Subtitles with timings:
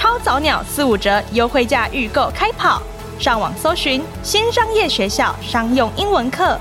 [0.00, 2.80] 超早鸟四五折优惠价预购开跑，
[3.18, 6.58] 上网搜寻新商业学校商用英文课。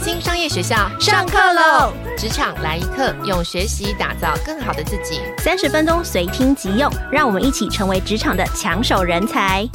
[0.00, 1.92] 新商业学校上课喽！
[2.16, 5.22] 职场来一课，用学习打造更好的自己。
[5.38, 9.68] 三十分钟随听即用，让我们一起成为职场的抢手人才。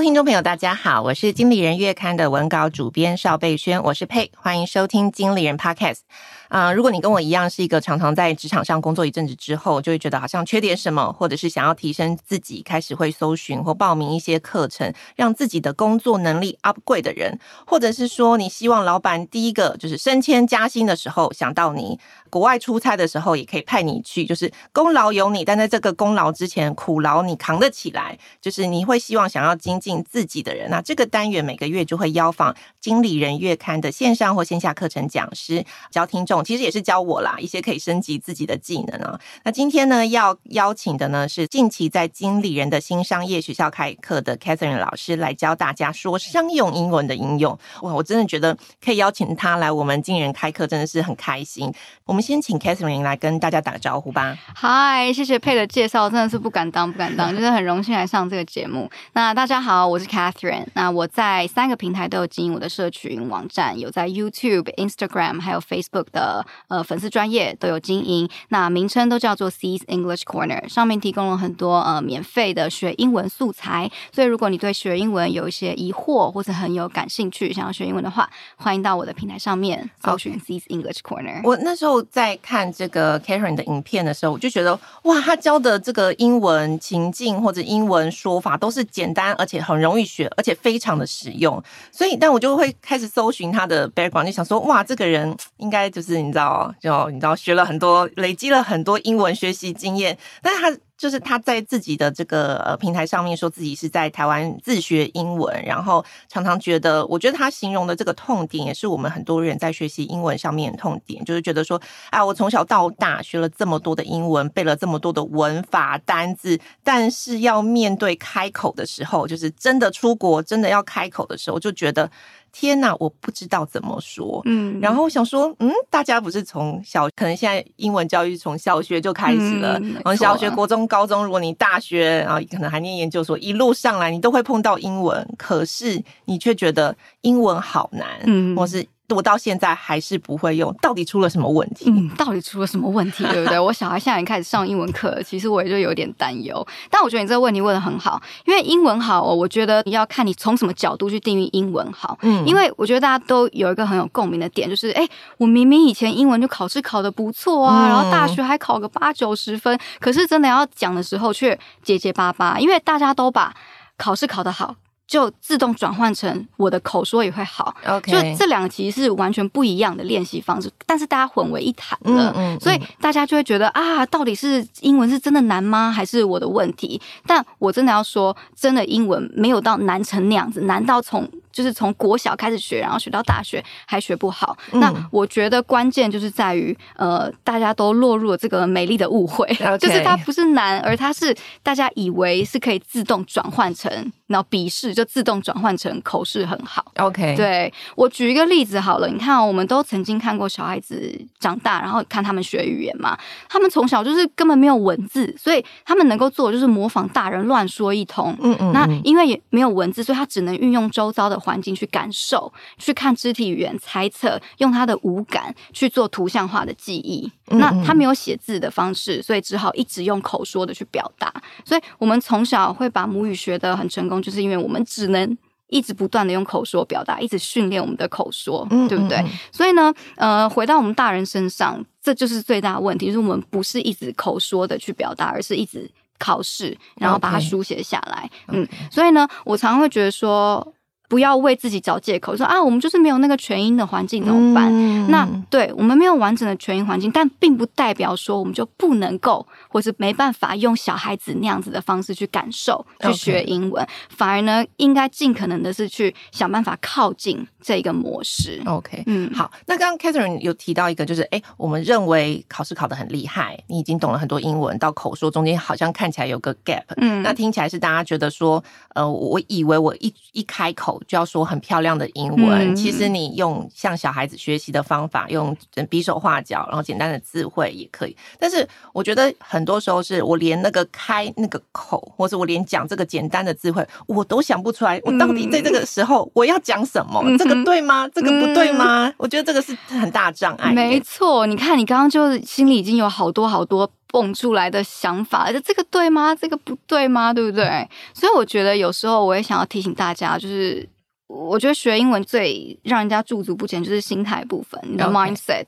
[0.00, 6.00] 听众朋友，大家好，我是经理人月刊的文稿主编邵贝轩，我是佩，欢迎收听经理人 Podcast。
[6.48, 21.98] 啊、如果你跟我一样是一个常常在职场上工作一阵子之后，就会觉得好像缺点什么，或者是想要提升自己，开始会搜寻或报名一些课程，让自己的工作能力 upgrade 的人，或者是说你希望老板第一个就是升迁加薪的时候想到你，
[22.30, 36.35] 国外出差的时候也可以派你去，就是功劳有你，但在这个功劳之前苦劳你扛得起来，就是你会希望想要精进自己的人，那这个单元每个月就会邀访经理人月刊的线上或线下课程讲师教听众。
[36.42, 39.18] 其实也是教我啦，一些可以升级自己的技能啊。
[39.44, 47.58] 那今天呢，要邀请的呢是近期在经理人的新商业学校开课的 Catherine 老师来教大家说商用英文的应用。
[47.82, 51.72] 哇，我真的觉得可以邀请他来我们经理人开课，真的是很开心。
[52.04, 54.36] 我们先请 Catherine 来跟大家打个招呼吧。
[54.54, 58.90] 嗨，谢谢佩的介绍，真的是不敢当，不敢当，就是很荣幸来上这个节目。
[59.12, 60.66] 那大家好，我是 Catherine。
[60.74, 66.25] 那我在三个平台都有经营我的社群网站，有在 YouTube、Instagram 还有 Facebook 的。
[66.68, 81.40] 呃，粉丝专业都有经营，那名称都叫做 C's English Corner，上面提供了很多呃免费的学英文素材，所以如果你对学英文有一些疑惑或者很有感兴趣，想要学英文的话，欢迎到我的平台上面搜寻 C's English Corner。
[81.44, 91.62] 我那时候在看这个 Catherine 的影片的时候，我就觉得哇，他教的这个英文情境或者英文说法都是简单而且很容易学，而且非常的实用，
[91.92, 96.15] 所以但我就会开始搜寻他的 background，就想说哇，这个人应该就是。
[96.20, 122.10] 你知道，就你知道，学了很多，累积了很多英文学习经验，但是他就是他在自己的这个呃平台上面说自己是在台湾自学英文，然后常常觉得，我觉得他形容的这个痛点也是我们很多人在学习英文上面的痛点，就是觉得说，啊，我从小到大学了这么多的英文，背了这么多的文法单字，但是要面对开口的时候，就是真的出国，真的要开口的时候，就觉得。
[122.58, 124.40] 天呐，我不知道怎么说。
[124.46, 138.86] 嗯，然后我想说，嗯，大家不是从小，可能现在英文教育从小学就开始了，然后、小学、国中、高中，如果你大学，然后可能还念研究所，一路上来你都会碰到英文，可是你却觉得英文好难，嗯，或是。
[139.10, 141.84] 我到现在还是不会用，到底出了什么问题？
[141.88, 143.58] 嗯，到底出了什么问题， 对不对？
[143.58, 146.66] 我小孩现在也开始上英文课，其实我也就有点担忧。
[146.90, 152.18] 但我觉得你这个问题问的很好，因为英文好，我觉得你要看你从什么角度去定义英文好。
[152.22, 155.06] 嗯，因为我觉得大家都有一个很有共鸣的点，就是哎，
[155.38, 163.54] 我明明以前英文就考试考的不错啊，然后大学还考个八九十分，可是真的要讲的时候却结结巴巴，因为大家都把
[163.96, 164.74] 考试考得好。
[165.06, 167.74] 就自动转换成我的口说也会好.
[168.04, 175.90] 就这两个其实是完全不一样的练习方式，但是大家混为一谈了，嗯嗯嗯，所以大家就会觉得啊，到底是英文是真的难吗？
[175.90, 177.00] 还是我的问题？
[177.26, 181.28] 但我真的要说，真的英文没有到难成那样子，难到从。
[181.56, 184.54] 就是从国小开始学，然后学到大学还学不好。
[184.72, 189.46] 嗯、那我觉得关键就是在于，呃，大家都落入了这个美丽的误会.
[189.80, 193.90] 就是它不是难，而它是大家以为是可以自动转换成，
[194.26, 196.84] 然后笔试就自动转换成口试很好。
[196.96, 203.16] OK，对，我举一个例子好了，你看、哦，我们都曾经看过小孩子长大，然后看他们学语言嘛，
[203.48, 208.36] 他们从小就是根本没有文字，所以他们能够做的就是模仿大人乱说一通。
[208.42, 211.40] 嗯，嗯嗯，那因为也没有文字，所以他只能运用周遭的。
[211.46, 217.30] 环境去感受，去看肢体语言，猜测，用他的五感去做图像化的记忆。
[217.46, 221.32] 嗯嗯，那他没有写字的方式，所以只好一直用口说的去表达。
[221.64, 225.38] 所以我们从小会把母语学得很成功，就是因为我们只能
[225.68, 229.24] 一直不断的用口说表达，一直训练我们的口说，对不对？
[229.52, 235.88] 所以呢，呃，回到我们大人身上，这就是最大的问题，就是我们不是一直口说的去表达，而是一直。
[236.18, 238.30] 考试，然后把它书写下来。
[238.48, 240.66] 嗯，所以呢，我常常会觉得说。
[241.08, 244.68] 不要为自己找借口，说啊，我们就是没有那个全英的环境怎么办？
[244.72, 253.86] 嗯、那对我们没有完整的全英环境，但并不代表说我们就不能够，或是没办法用小孩子那样子的方式去感受、去学英文。
[254.08, 258.60] 反而呢，应该尽可能的是去想办法靠近这个模式。
[258.66, 259.50] OK，嗯，好。
[259.66, 266.82] 那刚刚 Catherine 有提到一个，就是哎，我们认为考试考得很厉害，你已经懂了很多英文，到口说中间好像看起来有个 gap。
[266.96, 268.62] 嗯，那听起来是大家觉得说，
[268.94, 270.95] 呃，我以为我一一开口。
[271.06, 275.56] 就要说很漂亮的英文，嗯、其实你用像小孩子学习的方法，用
[275.88, 278.16] 比手画脚，然后简单的词汇也可以。
[278.38, 285.00] 但是我觉得很多时候是我连那个开那个口，或者我连讲这个简单的词汇，我都想不出来。
[285.04, 287.20] 我到底在这个时候我要讲什么？
[287.24, 288.08] 嗯、这个对吗？
[288.14, 289.08] 这个不对吗？
[289.08, 290.72] 嗯、我觉得这个是很大障碍。
[290.72, 296.34] 没错，你看你刚刚就是心里已经有好多好多蹦出来的想法，这个对吗？
[296.34, 297.32] 这个不对吗？
[297.32, 297.88] 对不对？
[298.14, 300.88] 所以我觉得有时候我也想要提醒大家，就是。
[301.28, 305.66] 我觉得学英文最让人家驻足不前就是心态部分，你的 mindset。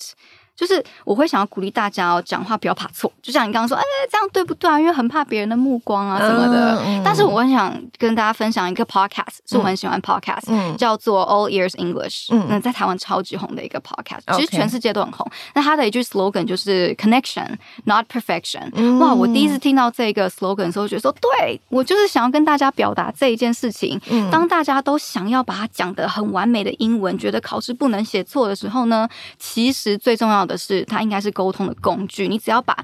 [0.58, 3.10] 就是我会想要鼓励大家哦，讲话不要怕错。
[3.22, 4.81] 就像你刚刚说，哎，这样对不对啊？
[4.81, 6.82] 因为很怕别人的目光啊什么的。
[6.84, 12.26] 嗯、但是我很想跟大家分享一个 podcast，、嗯、是我很喜欢 podcast，、嗯、叫做 All Ears English。
[12.31, 15.25] 嗯，那在台湾超级红的一个 podcast，、嗯、其实全世界都很红。
[15.55, 17.46] 那它的一句 slogan 就是 connection,
[17.84, 18.69] not perfection。
[18.75, 24.00] 嗯、哇，我第一次听到这个 slogan 的时候，觉得说，对，我就是想要跟大家表达这一件事情。
[24.10, 29.08] 嗯、当大家都想要把它讲得很完美的英文，觉得考试不能写错的时候呢，
[29.38, 30.58] 其实最重要的。
[30.58, 32.26] 是，它应该是沟通的工具。
[32.26, 32.76] 你只要把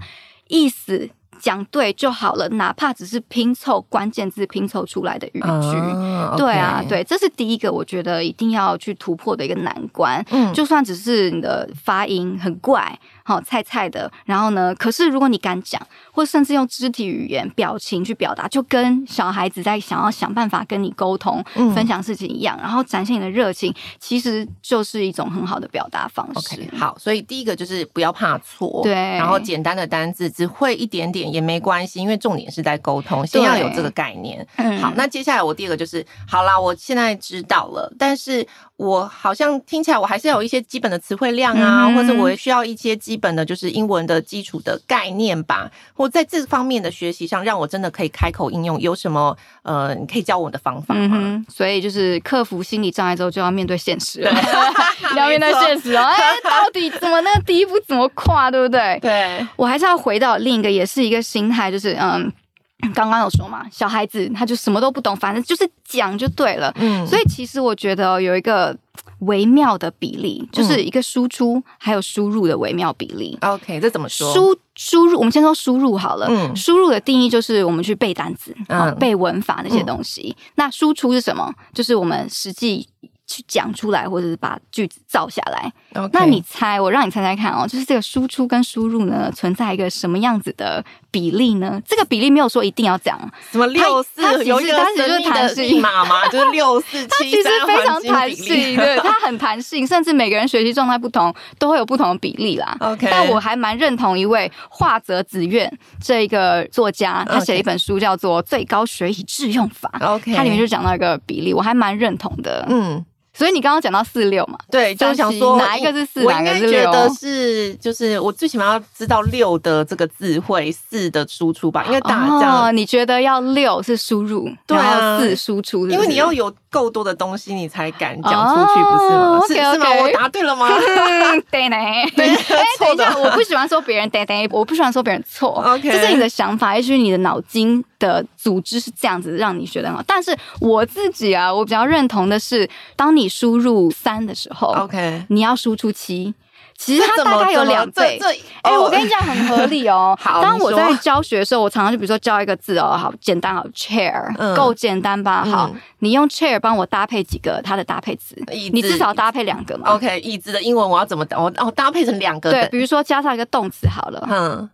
[0.47, 5.47] 意思讲对就好了，哪怕只是拼凑关键字拼凑出来的语句。
[5.47, 6.37] Uh.
[6.37, 10.25] 对啊，对，这是第一个，我觉得一定要去突破的一个难关。
[10.31, 12.99] 嗯，就算只是你的发音很怪。
[13.25, 14.75] 好菜菜的，然后呢？
[14.75, 15.81] 可是如果你敢讲，
[16.13, 26.57] 或甚至用肢体语言、表情去表达，就跟小孩子在想要想办法跟你沟通、嗯、分享事情一样，然后展现你的热情，其实就是一种很好的表达方式。
[26.57, 34.47] Okay, 好，所以第一个就是不要怕错，对，然后简单的单字只会一点点也没关系，因为重点是在沟通，先要有这个概念。
[34.57, 38.47] 嗯、好，那接下来我第二个就是，好啦，我现在知道了，但是。
[38.77, 45.71] 我好像听起来，我还是要有一些基本的词汇量啊，嗯、或者我需要一些基本的，就是英文的基础的概念吧。
[45.93, 51.17] 或在这方面的学习上，让我真的可以开口应用，有什么呃，你可以教我的方法吗？
[51.21, 54.33] 嗯、所以就是克服心理障碍之后，就要面对现实了，
[55.17, 56.03] 要面对现实哦。
[56.11, 58.99] 哎，到底怎么那个第一步怎么跨，对不对？
[59.01, 62.33] 对，我还是要回到另一个，也是一个心态，就是嗯。
[62.95, 66.73] 刚刚有说嘛，小孩子他就什么都不懂，反正就是讲就对了。
[66.77, 68.77] 嗯，所以其实我觉得有一个
[69.21, 73.39] 微妙的比例，就是一个输出还有输入的微妙比例。
[73.41, 74.33] OK，这怎么说？
[74.35, 76.27] 输输入，我们先说输入好了。
[76.29, 80.35] 嗯，输入的定义就是我们去背单词，嗯，背文法那些东西。
[80.37, 81.55] 嗯，那输出是什么？
[81.73, 82.89] 就是我们实际。
[83.27, 85.73] 去讲出来，或者是把句子造下来。
[86.13, 91.81] 那你猜，我让你猜猜看哦，就是这个输出跟输入呢，存在一个什么样子的比例呢？
[91.87, 93.19] 这个比例没有说一定要讲，
[93.53, 95.81] 什么六四，它其实它其实就是弹性。
[95.81, 102.77] 码嘛， 就是六四七，它其实非常弹性，对，它很弹性，甚至每个人学习状态不同，都会有不同的比例啦。
[102.81, 105.71] OK，但我还蛮认同一位画泽子苑
[106.03, 113.05] 这一个作家，他写了一本书叫做《最高学以致用法》，OK，它里面就讲到一个比例，我还蛮认同的，嗯。
[113.35, 114.57] 所以你刚刚讲到四六嘛？
[114.71, 116.71] 对，就是想说哪一个是四，哪个是六？
[116.71, 121.85] 我应该觉得是，就是我最起码要知道六的这个智慧，四的输出吧。
[121.87, 129.41] 因为大这样，你觉得要六是输入，对啊，四输出，因为你要有够多的东西，你才敢讲出去，不是吗？
[129.49, 129.87] 是是吗？
[130.03, 130.69] 我答对了吗？
[131.51, 131.77] 对呢，
[132.15, 132.35] 对，
[132.79, 133.05] 错的。
[133.19, 135.63] 我不喜欢说别人对对，我不喜欢说别人错。
[135.65, 140.03] OK，这是你的想法，也许你的脑筋的组织是这样子，让你觉得很好。
[140.07, 143.25] 但是我自己啊，我比较认同的是，当你。
[143.25, 146.35] 你输入三的时候，OK，你要输出七，
[146.77, 148.19] 其实它大概有两倍。
[148.63, 150.17] 哎、欸，我跟你讲很合理哦。
[150.21, 155.43] 好，当我在教学的时候，我常常就比如说教一个字哦，好简单，哦 chair，够简单吧？
[155.47, 158.37] 嗯、好，你用 chair 帮我搭配几个它的搭配词，
[158.73, 159.95] 你至少搭配两个嘛。
[159.95, 161.39] OK，椅子的英文我要怎么搭？
[161.39, 162.51] 我哦搭配成两个。
[162.51, 164.27] 对，比如说加上一个动词好了。
[164.31, 164.71] 嗯。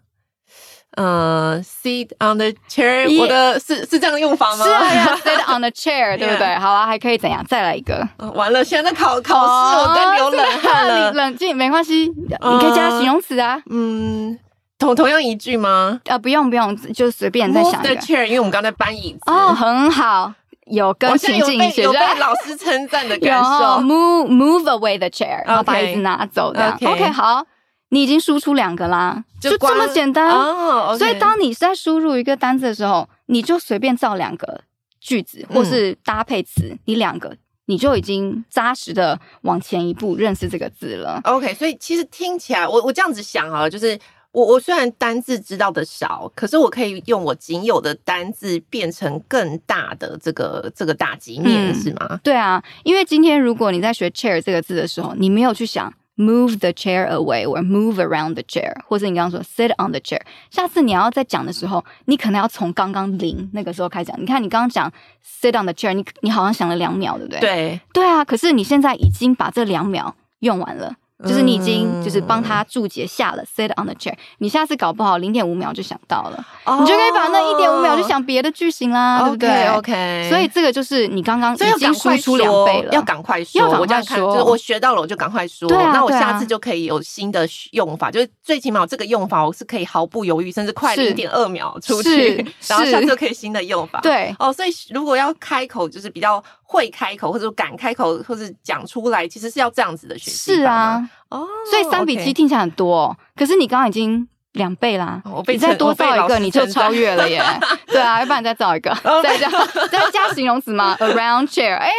[0.97, 4.65] 呃、uh,，sit on the chair，我的是是这样的用法吗？
[4.65, 6.55] 是啊，sit on the chair， 对不对？
[6.57, 7.45] 好啊，还可以怎样？
[7.49, 8.07] 再来一个。
[8.19, 11.11] Uh, 完了，现在考考试，我在流冷汗了。
[11.11, 12.09] 你冷静，没关系
[12.41, 13.63] ，uh, 你可以加形容词啊。
[13.71, 14.37] 嗯，
[14.81, 16.01] 同同样一句吗？
[16.09, 17.95] 啊，不用不用，就随便再想一个。
[17.97, 19.31] chair，因为我们刚才搬椅子。
[19.31, 20.33] 哦，很好，
[20.67, 23.81] 有跟情境学，有被老师称赞的感受。
[23.81, 26.53] move move away the chair，然后把椅子拿走。
[26.53, 27.45] 的 OK，好。
[27.91, 30.29] 你已经输出两个啦，就，就这么简单。
[30.31, 34.63] 哦 okay、所以当你在输入一个单字的时候，你就随便造两个
[35.01, 41.21] 句子，或是搭配词，嗯、你两个你就已经扎实的往前一步认识这个字了。
[41.25, 43.99] OK，所以其实听起来，我我这样子想啊，就是
[44.31, 52.21] 我我虽然单字知道的少，可是我可以用我仅有的单字变成更大的这个这个大局面，嗯、是吗？
[52.23, 55.93] 对啊，因为今天如果你在学 chair 这个字的时候，你没有去想。
[56.21, 60.21] Move the chair away or move around the chair，或者你刚刚说 sit on the chair。
[60.51, 64.21] 下次你要再讲的时候，你可能要从刚刚零那个时候开始讲。
[64.21, 64.93] 你看，你刚刚讲
[65.25, 67.41] sit on the chair，你你好像想了两秒，对不对？
[67.41, 68.23] 对，对啊。
[68.23, 70.95] 可是你现在已经把这两秒用完了。
[71.25, 76.47] 就是你已经就是帮他注解下了 sit on the chair，你下次搞不好零点五秒就想到了，
[76.81, 92.37] 你就可以把那一点五秒就想别的句型啦，对不对？OK，所以这个就是你刚刚已经输出两倍了，要赶快说，我这样看，就是我学到了我就赶快说，那我下次就可以有新的用法，就是最起码这个用法我是可以毫不犹豫，甚至快零点二秒出去，
[92.67, 94.01] 然后下次就可以新的用法。
[94.01, 100.55] 对，哦，所以如果要开口，就是比较会开口或者敢开口或者讲出来，其实是要这样子的学习。
[100.55, 101.07] 是啊。
[101.31, 107.43] 哦，所以三比七听起来很多，哦，可是你刚刚已经两倍啦，你再多造一个你就超越了耶。
[107.87, 108.91] 对啊，要不然你再造一个，
[109.23, 109.49] 再加
[109.91, 111.91] 再加形容词吗？Around chair，哎。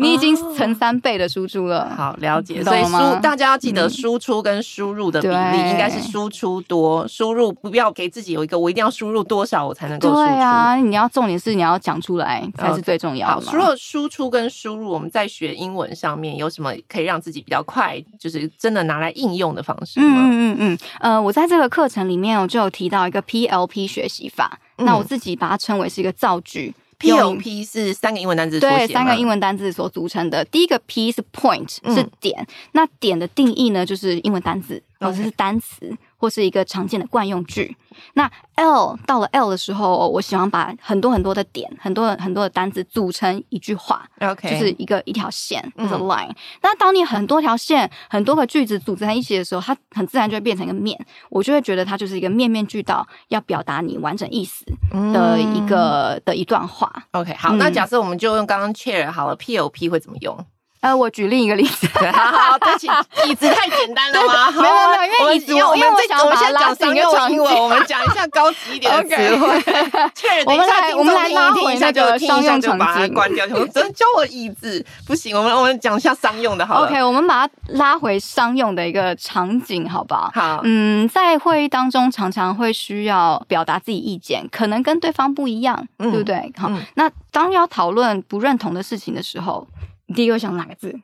[0.00, 2.62] 你已经成三倍的输出了，好了解。
[2.64, 10.20] 所以输大家要记得输出跟输入的比例应该是输出多，输入不要给自己有一个我一定要输入多少我才能够输出。
[10.20, 13.46] 对啊，你要重点是你要讲出来才是最重要的。
[13.46, 20.06] 好，除了输出跟输入，我们在学英文上面有什么可以让自己比较快，就是真的拿来应用的方式吗？
[20.08, 26.74] 嗯嗯嗯，呃，我在这个课程里面我就有提到一个 PLP 学习法，那我自己把它称为是一个造句。
[27.04, 30.44] PLP 是三个英文单字，对，三个英文单字所组成的。
[30.46, 32.40] 第一个 P 是 point，是点。
[32.40, 35.96] 嗯、那点的定义呢，就是英文单字，或者是单词。
[36.24, 37.76] 或是一个常见的惯用句。
[38.14, 46.30] 那 L 到了 L 的时候，我喜欢把很多很多的点、很多很多的单词组成一句话，OK，就是一个一条线，或者 line。
[46.62, 50.98] 那当你很多条线、很多个句子组成在一起的时候，它很自然就会变成一个面。
[51.28, 54.64] 我就会觉得它就是一个面面俱到，要表达你完整意思
[55.12, 56.90] 的一个、嗯、的一段话。
[57.12, 60.34] OK，好，嗯、那假设我们就用刚刚 chair 好了，POP 会怎么用？
[60.84, 61.88] 呃，我举另一个例子。
[62.12, 62.86] 好，对不起，
[63.26, 64.50] 椅子太简单了吗？
[64.50, 65.88] 没有没有，因为椅子，因为我们
[66.22, 69.62] 我们先讲商用英文，我们讲一下高级一点的词汇。
[70.14, 73.46] 确认，等一下，我们来拉回一下，就听一下，就把它关掉。
[73.54, 76.86] 我真教我椅子不行，我们我们讲一下商用的，好了。
[76.86, 80.30] OK，我们把它拉回商用的一个场景，好不好？
[80.34, 86.52] 好，嗯，在会议当中常常会需要表达自己意见，可能跟对方不一样，对不对？
[86.58, 89.66] 好，那当要讨论不认同的事情的时候。
[90.14, 90.94] 你第一个想哪个字？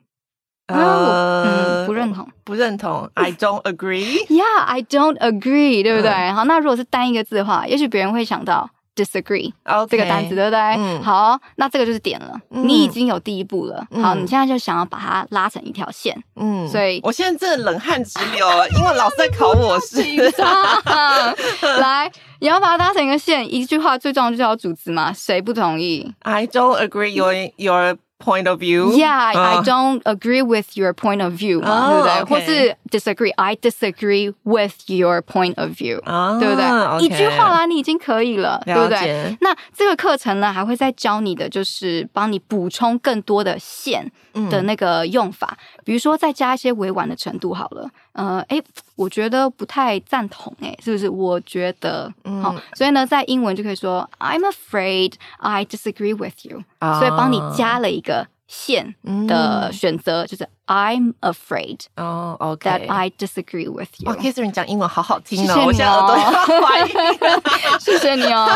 [0.67, 3.09] 嗯，不认同，不认同。
[3.15, 4.25] I don't agree.
[4.31, 6.09] Yeah, I don't agree，对不对？
[6.09, 10.59] 嗯、好，那如果是单一个字的话，也许别人会想到 disagree Okay, 这个单词，对不对？
[10.77, 12.39] 嗯、好，那这个就是点了。
[12.51, 13.85] 嗯、你已经有第一步了。
[13.91, 16.17] 嗯、好，你现在就想要把它拉成一条线。
[16.37, 20.01] 嗯，所以我现在真的冷汗直流，因为老师在考我是。
[21.81, 25.11] 来，你要把它拉成一个线，一句话最重要就是要组织嘛？
[25.11, 27.09] 谁不同意？I don't agree.
[27.09, 28.93] Your your point of view.
[28.93, 32.23] Yeah, I don't agree with your point of view，对不对？
[32.25, 35.99] 或是 disagree, I disagree with your point of view，
[36.39, 37.05] 对不对？
[37.05, 39.35] 一句话啦，你已经可以了，对不对？
[39.41, 44.11] 那这个课程呢，还会再教你的，就是帮你补充更多的线
[44.49, 47.89] 的那个用法，比如说再加一些委婉的程度好了。
[48.13, 48.61] 呃，诶，
[48.95, 51.09] 我觉得不太赞同，诶，是不是？
[51.09, 58.27] 我觉得，好，所以呢，在英文就可以说 I'm afraid I disagree with you，所以帮你加了一个。
[58.51, 58.93] 线
[59.29, 64.09] 的选择就是 I'm afraid 哦，OK，that I disagree with you。
[64.09, 66.91] 哇，Catherine 讲英文好好听哦，谢谢你哦，我现在耳朵要怀疑。
[67.77, 68.47] 谢谢你哦。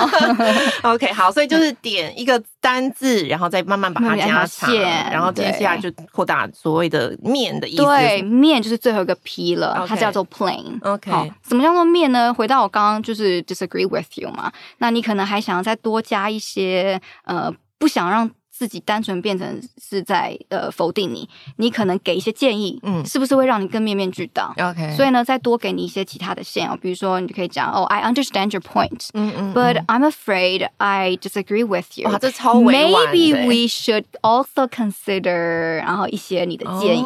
[0.94, 4.74] OK，好，所以就是点一个单字，然后再慢慢把它加长，
[5.12, 7.84] 然后接下来就扩大所谓的面的意思。
[7.84, 10.80] 对，面就是最后一个 P 了，它叫做 plain。
[10.84, 12.34] OK，好，什么叫做面呢？
[12.34, 18.32] 回到我刚刚就是 disagree with you 嘛，那你可能还想要再多加一些，呃，不想让。
[18.58, 32.10] 自己单纯变成是在呃否定你，你可能给一些建议，嗯，是不是会让你更面面俱到？OK，所以呢，再多给你一些其他的线哦，比如说你就可以讲哦，I understand your point，嗯嗯，but I'm afraid I disagree with you。
[32.10, 33.14] 哇，这超委婉。
[33.14, 37.04] Maybe we should also consider，然后一些你的建议，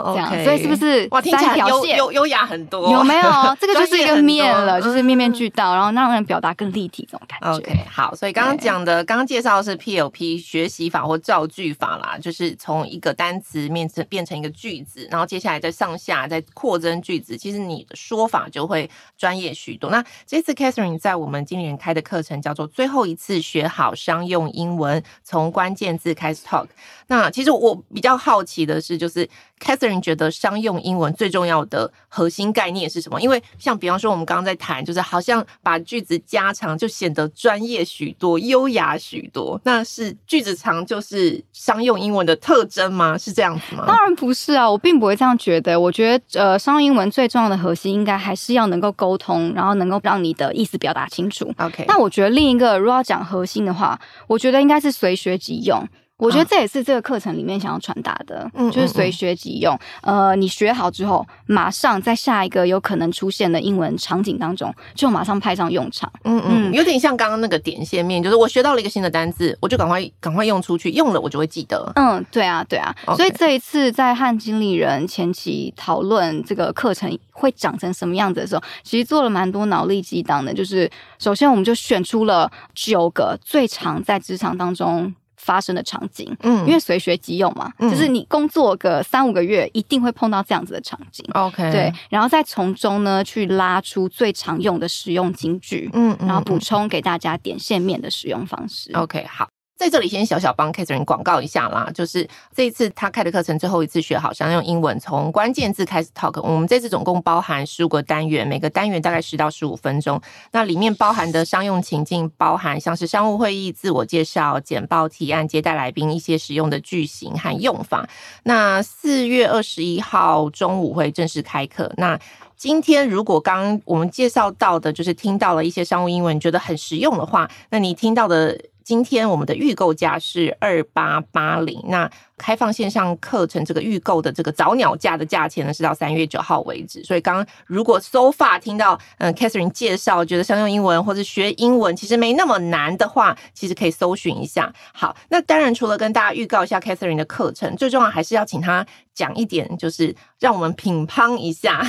[0.00, 2.90] 哦，这样所以是不是哇，听起来优优优雅很多？
[2.92, 3.22] 有没有？
[3.60, 7.58] 这个就是一个面了，就是面面俱到，然后让人表达更立体这种感觉。
[7.58, 19.90] OK，好，所以刚刚讲的，刚刚介绍的是 PLP 学习法或造句法啦，就是从一个单词变成变成一个句子，然后接下来再上下再扩增句子，其实你的说法就会专业许多。
[19.90, 26.66] 那这次 Catherine 在我们今年开的课程叫做最后一次学好商用英文，从关键字开始 talk。
[27.08, 29.28] 那其实我比较好奇的是，就是
[29.60, 33.20] Catherine 觉得商用英文最重要的核心概念是什么？
[33.20, 39.60] 因为像比方说我们刚刚在谈，就是好像把句子加长就显得专业许多、优雅许多。
[39.64, 43.16] 那是句子长就是商用英文的特征吗？
[43.20, 43.84] 是这样子吗？
[43.86, 45.78] 当然不是啊，我并不会这样觉得。
[45.78, 51.52] 我觉得呃，商用英文最重要的核心应该还是要能够沟通，然后能够让你的意思表达清楚。
[51.58, 55.86] OK，那我觉得另一个如果要讲核心的话，我觉得应该是随学即用。
[56.20, 59.76] 我觉得这也是这个课程里面想要传达的，嗯，就是随学即用。
[60.02, 66.10] 呃，你学好之后，马上在下一个有可能出现的英文场景当中，就马上派上用场。
[66.24, 71.90] 嗯嗯，有点像刚刚那个点线面，就是我学到了一个新的单字，我就赶快赶快用出去，用了我就会记得。
[71.96, 72.94] 嗯，对啊，对啊。
[73.16, 80.52] 所以这一次在和经理人前期讨论这个课程会长成什么样子的时候，其实做了蛮多脑力激荡的。
[80.52, 99.48] 就是首先我们就选出了九个最常在职场当中发生的场景，嗯，因为随学即用嘛，嗯，就是你工作个三五个月，一定会碰到这样子的场景，OK，对，然后再从中呢去拉出最常用的使用金句，嗯，然后补充给大家点线面的使用方式，OK，好。
[99.80, 106.38] 在这里先小小帮 Catherine 广告一下啦，就是这一次他开的课程最后一次学好商用英文，从关键字开始 talk。
[106.42, 110.20] 我们这次总共包含十五个单元，每个单元大概十到十五分钟。
[110.52, 118.06] 那里面包含的商用情境，包含像是商务会议、自我介绍、简报提案、接待来宾一些实用的句型和用法。
[118.42, 121.90] 那四月二十一号中午会正式开课。
[121.96, 122.20] 那
[122.54, 128.60] 今天如果刚我们介绍到的，就是听到了一些商务英文，觉得很实用的话，那你听到的。
[128.90, 137.04] 今天我们的预购价是二八八零，那开放线上课程这个预购的这个早鸟价的价钱呢，是到三月九号为止。
[137.04, 144.72] 所以刚刚如果 so far 听到嗯 Catherine 介绍，觉得商用英文或者学英文其实没那么难的话，其实可以搜寻一下。
[144.92, 151.86] 好，那当然除了跟大家预告一下 Catherine 的课程，最重要还是要请他讲一点，就是让我们品乓一下，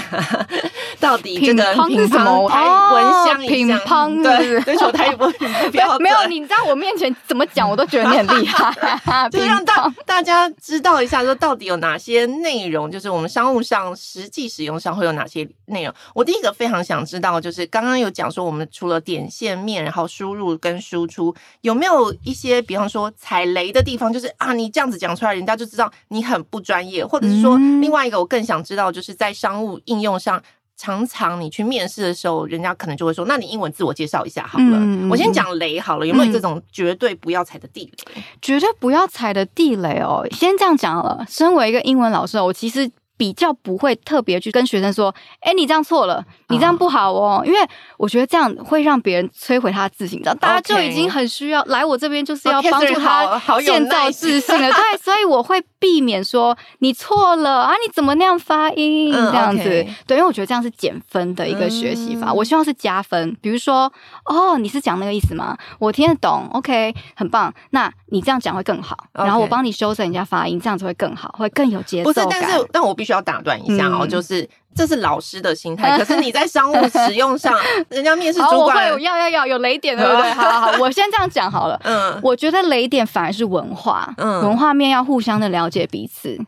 [1.00, 2.62] 到底这个品乓台
[2.94, 5.30] 闻香一下，品乓对，对手台语不
[5.72, 9.00] 标 没有，你在我面前怎么讲，我都觉得你很厉害，
[9.32, 15.94] 就是让大大家知道一下，说到底有哪些内容，就是我们商务上实际使用上会有哪些内容。
[16.14, 30.42] 我第一个非常想知道，就是刚刚有讲说，我们除了点线面，然后输入跟输出，有没有一些，比方说踩雷的地方，就是啊，你这样子讲出来，人家就知道你很不专业，或者是说，另外一个我更想知道，就是在商务应用上。
[30.78, 34.78] 常常你去面试的时候，人家可能就会说：“那你英文自我介绍一下好了。
[34.80, 38.14] 嗯”我先讲雷好了，有没有这种绝对不要踩的地雷？
[38.16, 41.26] 嗯、绝对不要踩的地雷哦，先这样讲好了。
[41.30, 42.90] 身为一个英文老师，我其实。
[43.18, 47.60] 比较不会特别去跟学生说，哎、欸，你这样错了，你这样不好哦，因为
[47.98, 54.72] 我觉得这样会让别人摧毁他的自信，你知道，大家就已经很需要来我这边，就是要帮助他建造自信了。
[54.72, 59.86] 对，所以我会避免说你错了啊，你怎么那样发音这样子？
[60.08, 63.38] 对，因为我觉得这样是减分的一个学习法，我希望是加分。
[63.42, 63.92] 比如说，
[64.26, 65.58] 哦，你是讲那个意思吗？
[65.78, 67.54] 我听得懂，OK，很棒。
[67.72, 72.26] 那你这样讲会更好，然后我帮你修正一下发音，这样子会更好，会更有节奏感。
[72.26, 73.12] 不是，但是但我必须。
[73.12, 77.58] 要打断一下哦，嗯、就是这是老师的心态， 可是你在商务使用上，
[77.90, 80.32] 人家面试主管要要要有雷点，对不对？
[80.32, 81.80] 好好好，我先这样讲好了。
[81.84, 86.40] 嗯，我觉得雷点反而是文化，嗯，文化面要互相的了解彼此。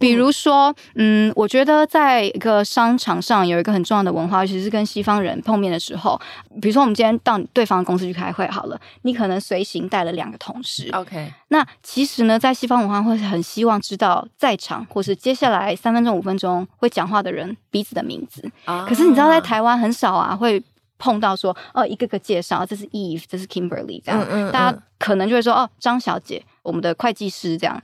[0.00, 6.18] 比如说，嗯，我觉得在一个商场上有一个很重要的文化，尤其是跟西方人碰面的时候。
[6.60, 10.88] 比如说，我们今天到对方的公司去开会好了，你可能随行带了两个同事。
[10.94, 18.50] OK，那其实呢，在西方文化会很希望知道在场或是接下来三分钟、五分钟会讲话的人彼此的名字。
[18.64, 20.62] 啊，可是你知道，在台湾很少啊，会
[20.98, 24.18] 碰到说哦，一个个介绍，这是 Eve，这是 Kimberly 这样。
[24.22, 27.82] 嗯嗯嗯，大家可能就会说哦，张小姐，我们的会计师这样。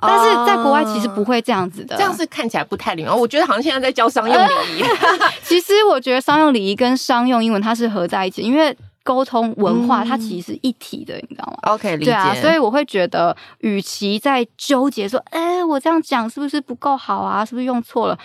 [0.00, 3.14] 但是在国外其实不会这样子的，这样是看起来不太礼貌。
[3.14, 4.84] 我觉得好像现在在教商用礼仪。
[5.42, 12.10] 其实我觉得商用礼仪跟商用英文它是合在一起，因为沟通文化它其实是一体的，你知道吗？OK，理解。
[12.10, 17.44] 对啊，所以我会觉得，与其在纠结说，哎，我这样讲是不是不够好啊？
[17.44, 18.18] 是不是用错了？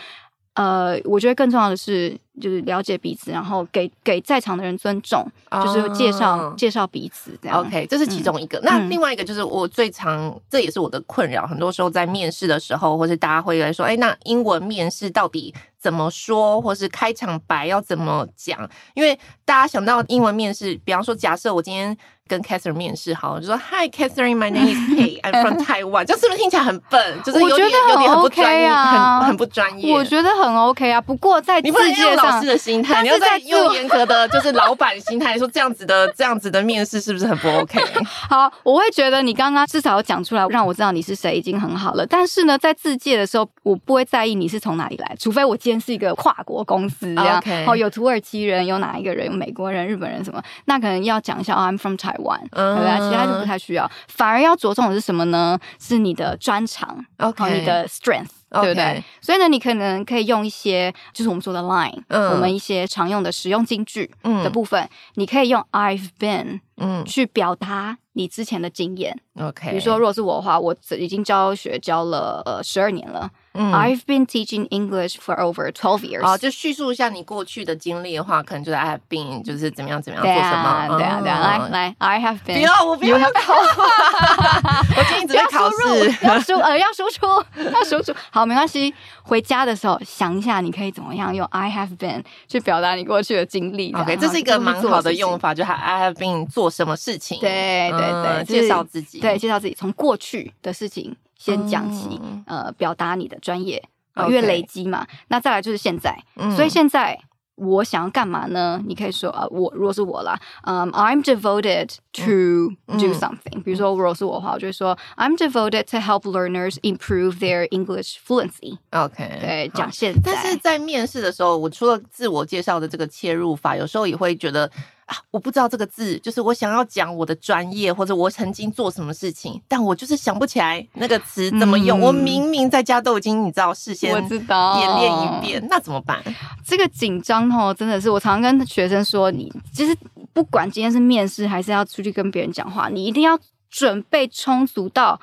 [0.54, 7.60] 呃，我觉得更重要的是，就是了解彼此，然后给给在场的人尊重，哦、就是介绍介绍彼此这样。
[7.60, 8.58] OK，这是其中一个。
[8.60, 11.48] 嗯、那另外一个就是我最常，这也是我的困扰。
[11.48, 18.70] 很多时候在面试的时候，或是大家会来说，哎，那英文面试到底怎么说，或是开场白要怎么讲？
[18.94, 21.98] 因为大家想到英文面试，比方说，假设我今天。
[22.32, 27.22] 跟 Catherine 面试好，就说 Hi Catherine，my name is Kate，I'm from Taiwan，就是不是听起来很笨？
[27.26, 29.94] 就是有点有点很不专业啊，很很不专业。
[29.94, 37.82] 我觉得很 OK 啊，不过在你不能用老师的心态，你要在用严格的，就是老板心态说这样子的 这样子的面试是不是很不 OK？
[38.30, 42.06] 好，我会觉得你刚刚至少有讲出来，让我知道你是谁已经很好了。
[42.06, 51.52] 但是呢，在自介的时候，我不会在意你是从哪里来，除非我今天是一个跨国公司这样，OK，好，有土耳其人，有哪一个人，有美国人、日本人什么，那可能要讲一下。
[51.62, 52.18] I'm from Taiwan，
[52.52, 53.10] 对不对？
[53.10, 55.58] 其他就不太需要，反而要着重的是什么呢？
[55.80, 58.30] 是你的专长，OK，你的 strength，
[58.62, 69.20] 对不对.所以呢，你可能可以用一些，就是我们说的 line，、嗯、我们一些常用的使用金句的部分，嗯、你可以用 I've been，嗯，去表达你之前的经验。
[69.40, 73.30] OK，比如说，如果是我的话，我已经教学教了呃十二年了。
[73.54, 76.26] 嗯，I've been teaching English for over twelve years。
[76.26, 80.98] 哦，就叙述一下你过去的经历的话，可能就是 I have been，就是怎么样怎么样做什么。
[80.98, 82.56] 对啊，对啊，来来，I have been。
[82.56, 83.54] 不要，我不要考。
[84.96, 87.26] 我今天只在考试，要输呃要输出
[87.74, 88.14] 要输出。
[88.30, 88.94] 好，没关系。
[89.24, 93.94] 回家的时候想一下，你可以怎么样用 I have been 去表达你过去的经历。
[93.94, 97.40] OK，这是一个蛮好的用法，就 I have been 做什么事情。
[97.40, 99.20] 对对对，介绍自己。
[99.20, 101.16] 对，介绍自己，从过去的事情。
[101.42, 103.84] 先讲起，嗯、呃，表达你的专业，
[104.28, 105.08] 因为累积嘛。
[105.30, 107.20] 那再来就是现在，嗯、所以现在
[107.56, 108.80] 我想要干嘛呢？
[108.86, 113.64] 你可以说啊，我如果是我啦，嗯、um,，I'm devoted to do something、嗯。
[113.64, 118.78] 比如说，如果是我的话，我就会说，I'm devoted to help learners improve their English fluency。
[118.92, 120.22] OK，对，讲现在。
[120.24, 124.70] 但是在面试的时候，我除了自我介绍的这个切入法，有时候也会觉得。
[125.12, 132.00] 啊，我不知道这个字，就是我想要讲我的专业或者我曾经做什么事情，但我就是想不起来那个词怎么用。
[132.00, 136.24] 嗯、我明明在家都已经你知道事先我知道演练一遍，那怎么办？
[136.66, 139.94] 这个紧张哦，真的是我常常跟学生说，你其实
[140.32, 143.38] 不管今天是面试还是要出去跟别人讲话，你一定要
[143.70, 145.20] 准备充足到。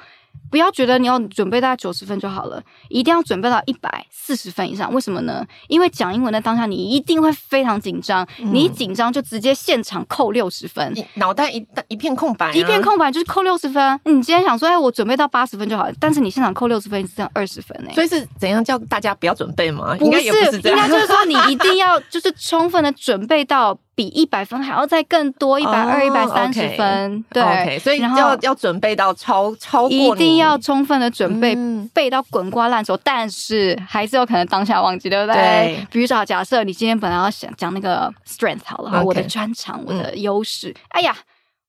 [0.50, 4.92] 不要觉得你要准备大概九十分就好了，一定要准备到一百四十分以上。
[4.92, 5.44] 为什么呢？
[5.68, 14.00] 因为讲英文的当下，你一定会非常紧张，嗯、你一紧张就直接现场扣六十分，脑袋一一片空白、啊，一片空白就是扣六十分。
[14.04, 17.90] 你今天想说，哎，我准备到八十分就好了，但是你现场扣六十分，只剩二十分呢。
[17.94, 19.94] 所以是怎样叫大家不要准备吗？
[19.98, 23.78] 不是，应该也不是这样，应该就是说你一定要 就是充分的准备到。
[23.98, 35.34] 比一百分还要再更多，一百二、一百三十分，对，okay, 所以然后要准备到超超过，一定要充分的准备，嗯、背到滚瓜烂熟，但是还是有可能当下忘记，对不对？
[35.34, 41.16] 对，比如说，假设你今天本来要想讲那个 strength 好了.我的专长，我的优势，嗯、哎呀，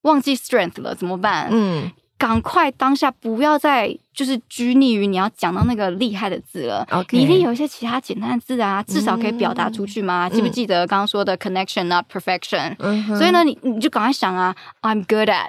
[0.02, 1.48] 忘记 strength 了，怎么办？
[1.50, 1.90] 嗯。
[2.20, 10.28] 赶快当下不要再就是拘泥于你要讲到那个厉害的字了.你一定有一些其他简单的字啊，至少可以表达出去嘛？
[10.28, 15.48] 嗯、记不记得刚刚说的 connection not perfection？、嗯、所以呢，你你就赶快想啊，I'm good at。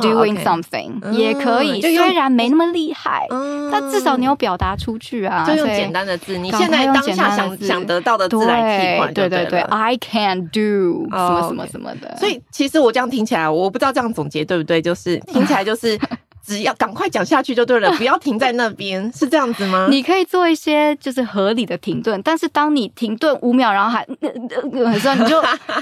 [0.00, 3.26] Doing something 也可以，虽然没那么厉害，
[3.70, 5.44] 但至少你有表达出去啊。
[5.46, 12.16] 就用简单的字，你现在当下想想得到的字来替换，对对对，I can do 什么什么什么的。
[12.18, 15.98] 所以其实我这样听起来，我不知道这样总结对不对，就是听起来就是。
[16.44, 19.86] 只要赶快讲下去就对了， 不要停在那边，是这样子吗？
[19.90, 25.36] 你可以做一些就是合理的停顿，但是当你停顿五秒，然后还有时候你就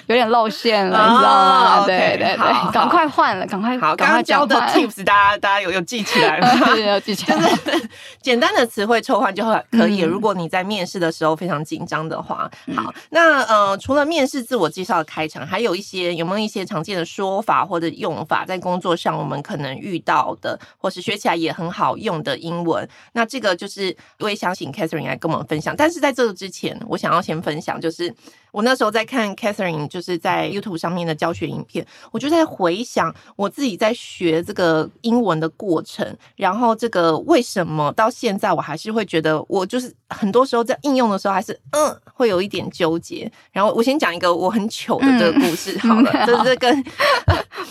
[0.06, 1.86] 有点露馅了，你知道吗？
[1.86, 3.96] 对对对，赶快换了，赶快好。
[3.96, 6.48] 刚刚教的 tips 大家大家有有记起来吗？
[6.74, 7.38] 对有记起来。
[7.38, 7.88] 就是
[8.20, 10.00] 简单的词汇抽换就会可以。
[10.00, 20.49] 如果你在面试的时候非常紧张的话，好，那呃，除了面试自我介绍的开场，还有一些有没有一些常见的说法或者用法，在工作上我们可能遇到的？
[20.78, 25.74] 或是学起来也很好用的英文，那这个就是我也想请 Catherine 来跟我们分享。
[25.76, 28.14] 但是在这个之前，我想要先分享，就是
[28.52, 43.30] 我那时候在看 Catherine 就是在 YouTube 上面的教学影片，我就在回想我自己在学这个英文的过程，然后这个为什么到现在我还是会觉得我就是很多时候在应用的时候还是嗯会有一点纠结。
[43.52, 46.84] 然后我先讲一个我很糗的这个故事好了，就、嗯、是跟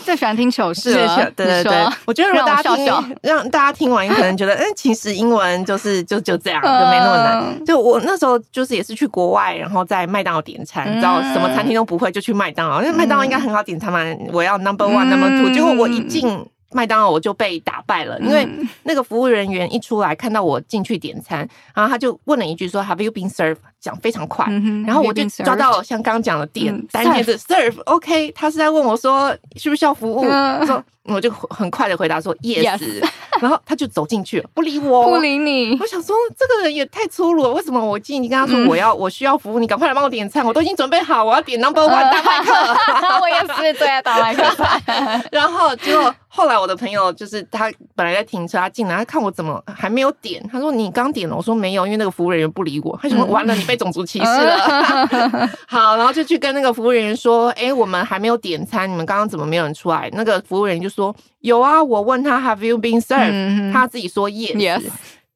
[0.04, 2.90] 最喜欢听糗事了，对对对，我觉得如果大家听。
[3.22, 7.64] 让大家听完可能觉得，嗯，其实英文就是就就这样，就没那么难。
[7.64, 13.98] 就我那时候就是也是去国外，然后在麦当劳点餐，你知道什么餐厅都不会，就去麦当劳，因为麦当劳应该很好点餐嘛。
[14.32, 18.48] 我要 number one number two，结果我一进麦当劳我就被打败了，因为
[18.84, 21.38] 那个服务人员一出来看到我进去点餐，
[21.74, 23.56] 然后他就问了一句说 Have you been served？
[23.80, 30.66] 讲非常快，嗯然后我就抓到像刚刚讲的点，嗯单天的 serve，OK，他是在问我说需不需要服务，嗯。
[30.66, 33.02] 说我就很快的回答说 yes，,
[33.40, 35.76] 然后他就走进去了，不理我，不理你。
[35.80, 35.86] 我。
[35.86, 42.52] 想说这个人也太粗鲁了，为什么我进去跟他说我要、我需要服务，你赶快来帮我点餐，我都已经准备好，我要点 number one 大麦克。
[43.20, 44.44] 我也是对啊，大麦克。
[45.32, 55.48] 然后结果后来我的朋友就是他本来在停车，他进来他看我怎么还没有点，他说你刚点了，我说没有，因为那个服务人员不理我，他说完了你被种族歧视了。
[55.68, 60.10] 好，然后就去跟那个服务人员说，哎，我们还没有点餐，你们刚刚怎么没有人出来？
[60.12, 64.82] 那个服务人员就说有啊，我问他 Have you been served？、嗯、他自己说 Yes。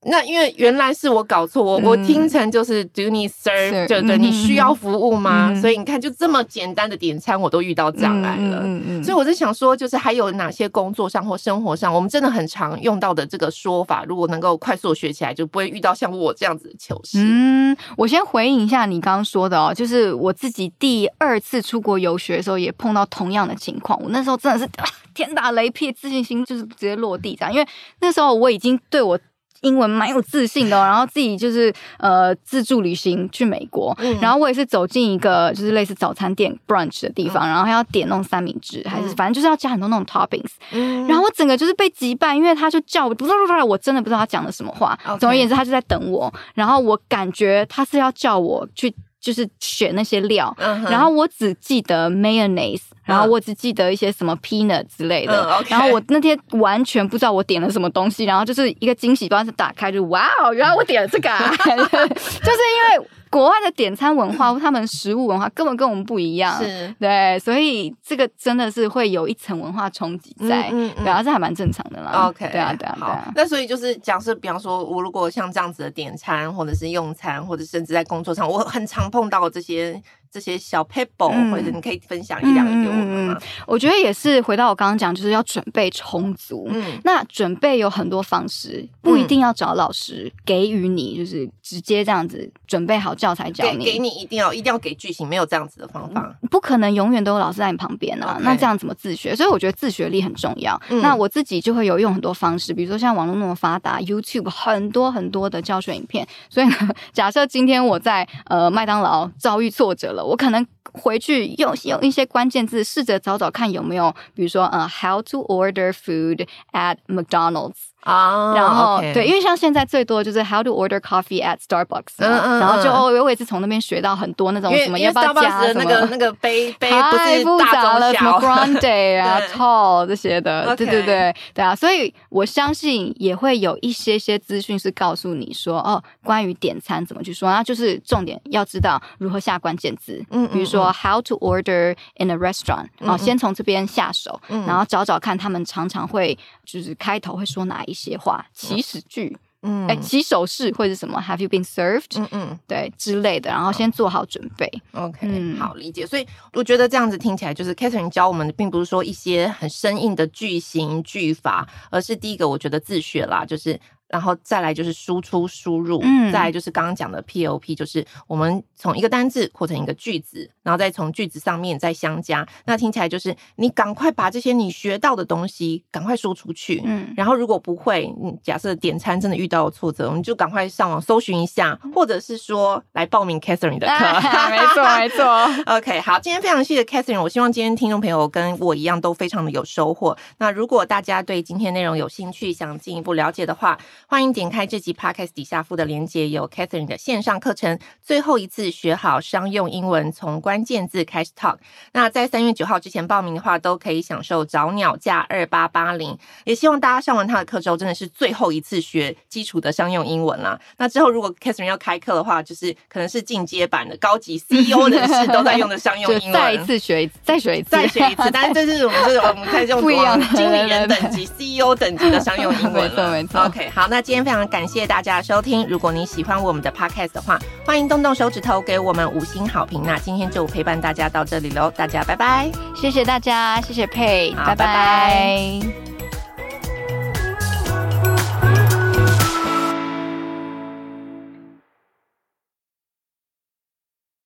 [0.06, 3.86] 那因为原来是我搞错，我、嗯、我听成就是 Do you need serve？
[3.86, 5.50] 就对，你需要服务吗？
[5.50, 8.60] 嗯、所以你看，就这么简单的点餐，我都遇到障碍了。
[8.62, 17.18] 嗯嗯嗯、所以我在想说，就是还有哪些工作上或生活上，我们真的很常用到的这个说法，如果能够快速学起来，就不会遇到像我这样子的糗事。
[17.20, 24.00] 嗯，我先回应一下你刚刚说的哦，就是我自己第二次出国游学的时候，也碰到同样的情况。
[24.02, 24.68] 我那时候真的是
[25.14, 27.66] 天打雷劈，自信心就是直接落地这样，因为
[28.00, 29.18] 那时候我已经对我。
[29.64, 44.98] 英文蛮有自信的， 然后自己就是呃自助旅行去美国，嗯、然后我也是走进一个就是类似早餐店 brunch 的地方，嗯、然后还要点那种三明治，还是反正就是要加很多那种 toppings，嗯、然后我整个就是被击败，因为他就叫我不知道不知道，我真的不知道他讲的什么话。
[45.18, 48.94] 总而言之，他就在等我，然后我感觉他是要叫我去。
[49.24, 50.90] 就是选那些料，uh huh.
[50.90, 52.92] 然后我只记得 mayonnaise，、uh.
[53.04, 55.64] 然后我只记得一些什么 peanut 之类的，uh.
[55.70, 63.08] 然后我那天完全不知道我点了什么东西，然后就是一个惊喜包是打开就哇哦，原来我点了这个，啊， 就是因为。
[63.34, 72.28] 国外的点餐文化， 他们食物文化根本跟我们不一样，是对，所以这个真的是会有一层文化冲击在，嗯，嗯，嗯，对啊，这还蛮正常的啦。
[72.28, 73.32] OK，对啊，对啊，对啊。
[73.34, 80.00] 那所以就是假设，比方说，我如果像这样子的点餐，或者是用餐，或者甚至在工作上，我很常碰到这些。
[80.34, 83.38] 这些小撇步，或者你可以分享一两个给我们吗？
[83.68, 86.66] 我觉得也是，回到我刚刚讲，就是要准备充足。
[86.70, 93.84] 嗯，那准备有很多方式，不一定要找老师给予你，就是直接这样子准备好教材教你。
[93.84, 98.36] 给你一定要一定要给句型，没有这样子的方法，不可能永远都有老师在你旁边啊。
[98.40, 99.36] 那这样怎么自学？
[99.36, 100.76] 所以我觉得自学力很重要。
[101.00, 106.26] 那我自己就会有用很多方式，比如说像网络那么发达，YouTube 很多很多的教学影片。
[106.50, 106.76] 所以呢，
[107.14, 110.23] 假设今天我在呃麦当劳遭遇挫折了。
[110.24, 117.93] 我可能回去用用一些关键字，试着找找看有没有，比如说呃，how to order food at McDonald's。
[118.04, 141.96] 啊，oh, 然后对，因为像现在最多就是 how to order coffee at Starbucks，然后就哦，我也是从那边学到很多那种什么要不要加什么那个那个杯 杯不太复杂了，什么 grande 啊 tall 这些的对对对对啊，所以我相信也会有一些些资讯是告诉你说哦，关于点餐怎么去说，那就是重点要知道如何下关键字，嗯，比如说 how to order
[142.18, 146.36] in a restaurant，哦，先从这边下手，然后找找看他们常常会
[146.66, 147.93] 就是开头会说哪一。
[147.94, 152.18] 一些话起始句，嗯，哎，起手式或者是什么？Have you been served？
[152.18, 154.68] 嗯嗯，对之类的，然后先做好准备。
[154.90, 156.04] OK，嗯，好理解。
[156.04, 163.78] 所以我觉得这样子听起来，就是 Catherine 教我们的，并不是说一些很生硬的句型句法，而是第一个，我觉得自学啦，就是。
[164.14, 172.46] 然后再来就是输出输入，嗯，再来就是刚刚讲的 POP，就是我们从一个单字扩成一个句子，然后再从句子上面再相加。
[172.64, 177.12] 那听起来就是你赶快把这些你学到的东西赶快说出去，嗯。
[177.16, 183.92] 然后如果不会，嗯，假设点餐真的遇到挫折，我们就赶快上网搜寻一下，或者是说来报名 Catherine 的课。
[183.92, 185.24] 啊，没错，没错。
[185.74, 190.16] OK，好，今天非常谢谢 Catherine，我希望今天听众朋友跟我一样都非常的有收获。
[190.38, 201.56] 那如果大家对今天内容有兴趣，想进一步了解的话，欢迎点开这集 Podcast 底下附的链接，有 Catherine 的线上课程，最后一次学好商用英文，从关键字开始 talk。
[201.92, 206.16] 那在三月九号之前报名的话，都可以享受早鸟价二八八零。
[206.44, 210.60] 也希望大家上完他的课之后，真的是最后一次学基础的商用英文啦。
[210.76, 216.32] 那之后如果 Catherine 要开课的话，就是可能是进阶版的高级 CEO 人士都在用的商用英文。
[216.32, 218.30] 再一次学一次，再学一次，再学一次。
[218.30, 223.10] 但是这是我们这种我们开始用不一样的经理人等级 CEO 等级的商用英文了。
[223.10, 223.40] 没错没错。
[223.46, 225.66] OK，好，那今天非常感谢大家的收听。
[225.68, 229.82] 如果你喜欢我们的 Podcast 的话，欢迎动动手指头给我们五星好评。
[229.84, 234.56] 那今天就陪伴大家到这里喽，大家拜拜，谢谢大家，谢谢佩，好拜拜。
[234.56, 235.93] 拜拜。